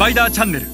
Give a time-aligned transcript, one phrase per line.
[0.00, 0.66] パイダーチャンネル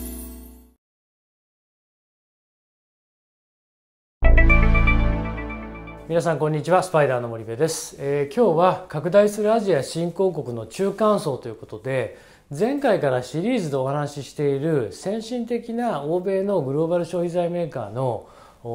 [6.09, 6.85] 皆さんこんにちは。
[6.85, 12.17] スパイダーの森部です、えー、今日は拡大するアジア新興国の中間層ということで
[12.57, 18.29] 前回からシリーズでお話ししている先進的な欧米のグローバル消費財メーカーの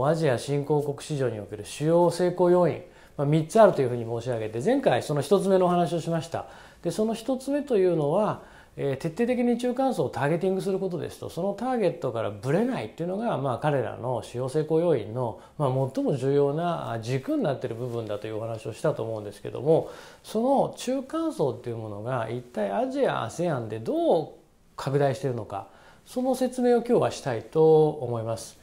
[0.06, 2.82] アジア新興国市場における主要成功要因、
[3.16, 6.48] まあ、3つあるというふうに申し上げて前回その1つ目のお話をしました。
[6.84, 8.42] でその1つ目というのは
[8.78, 19.92] えー、徹底的に中間層をターゲティングすることですとそのターゲットからぶれないっていうのが、まあ、彼らの主要成功要因の、まあ、最も重要な軸になっている部分だというお話をしたと思うんですけども
[20.24, 24.30] その中間層っていうものが一体アジア ASEAN でどう
[24.78, 25.68] 拡大しているのか
[26.06, 28.60] その説明を今日はしたいと思います。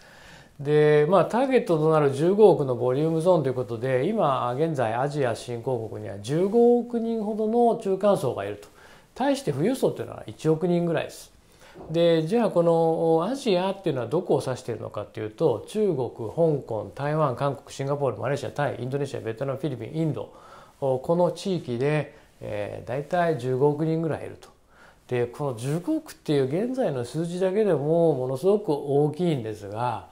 [0.58, 8.77] でまあターゲットとなる15億のボリュームゾーンということで今現在アジア新興国には15億人ほどの中間層がいると。
[9.18, 11.32] 対して富裕層というのは1億人ぐらいです。
[11.90, 20.32] でじゃあこのアジアっていうのはどこを指しているのかっていうと中国香港台湾韓国シンガポールマレーシアタイインドネシアベトナムフィリピンインド
[20.78, 24.48] この地域で、えー、大体15億人ぐらいいると。
[25.08, 30.08] でこの15億っていう現在の数字だけでもものすごく大きいんですが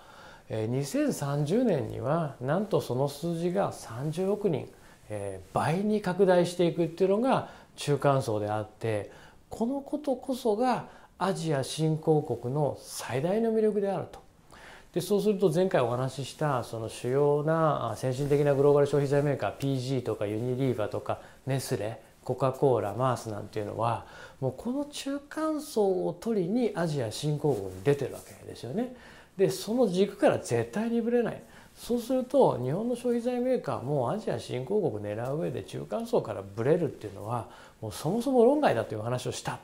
[0.51, 4.69] 2030年にはなんとその数字が30億人、
[5.11, 9.11] えー、倍に拡大していくっていうのが中間層であって
[9.49, 10.89] このことこそが
[11.19, 14.21] アジア新興国の最大の魅力であると。
[14.93, 24.07] でそうすると前回お話ししたその主要な先進的なグローバル消費財メーカー PG とかユニリーバとかネスレコカ・コーラマースなんていうのは
[24.41, 28.97] もうこの中間層を取りにアジア新興国に出てるわけですよね。
[29.37, 31.43] でその軸から絶対にぶれない。
[31.77, 37.49] そうすると日本の消費財メーカーもアジア新興国狙う上で中間層からブレるっていうのは
[37.81, 39.61] もうそもそも論外だという話をした。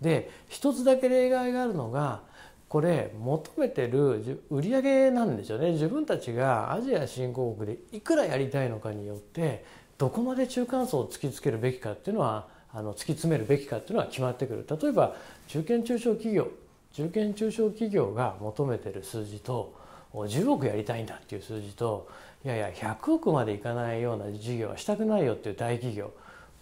[0.00, 2.20] で一つだけ例外があるのが
[2.68, 9.64] これ求めてる売上なんですよね自分たちがアジア新興国でいくらやりたいのかによって
[9.98, 15.14] どこまで中間層を突きつけるべきかっていうのはあの突き詰めるべきかっていうのは決まってくる例えば
[15.48, 16.48] 中堅中小企業
[16.94, 19.74] 中堅中小企業が求めてる数字と
[20.12, 22.08] 10億やりたいんだっていう数字と
[22.44, 26.12] いやいや100億までいかないような事業はしたくないよっていう大企業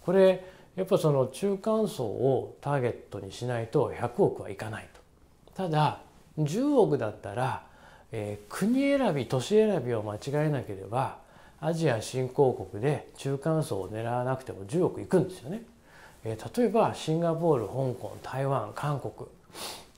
[0.05, 0.43] これ
[0.75, 5.01] やっぱその中間層をターゲットにしないと100億はいかないと。
[5.53, 5.99] ただ
[6.39, 7.63] 10億だったら、
[8.11, 11.17] えー、国選び都市選びを間違えなければ
[11.59, 15.63] アジア新興国で中間層を狙わなくても10億いくんですよね。
[16.23, 19.29] えー、例えばシンガポール香港台湾韓国、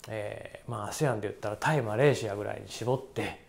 [0.10, 3.44] え、まあ ASEAN で言ったらタイマレーシアぐらいに絞って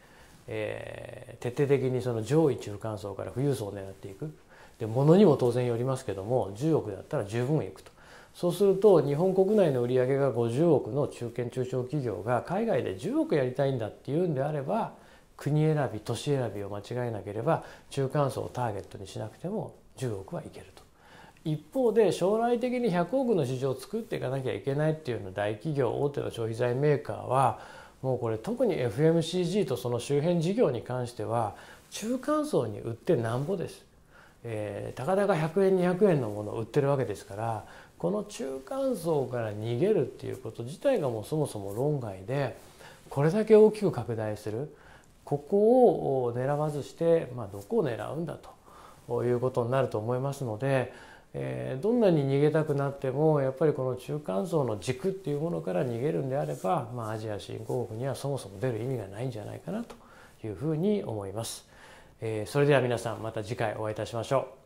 [0.47, 4.33] えー、徹底的にその上位中間層から富裕層を狙っていく
[4.79, 7.93] で物にも当然よりますけども10億だったら十分いくと
[8.35, 14.93] そうすると日本国内の売り上げが50億の中堅中小企業が海外で10億やりたいんだっていうんであれば
[15.37, 20.83] 国選び都市選びを間違えなければ中間層をターゲットにしなくても10億はいけると。
[21.45, 27.59] 一方で将来的に100億の市場を作っていかなきゃいけないっていうの大企業大手の消費財メーカーは
[28.03, 31.55] もうこれ特に FMCG とその周辺事業に関しては
[31.91, 33.85] 中間層に売ってなんぼです。
[34.45, 37.65] えー、たかだか100円200円のものを売ってるわけですから
[37.97, 42.55] この中間層から逃げるっていうこと自体がもうそもそも論外で
[43.09, 44.75] これだけ大きく拡大する
[45.25, 48.37] ここを狙わずして、まあ、どこを狙うんだ
[49.09, 50.93] ということになると思いますので
[51.37, 59.97] えー、どんなに逃げたくなってもやっぱりこの中間層の軸っていうものから逃げるんであれば、まあ、アジア新興国にはそもそも出る意味がないんじゃないかなと
[60.47, 61.67] いうふうに思います。
[62.21, 64.64] えー、それでは皆さんまた次回お会いいたしましょう。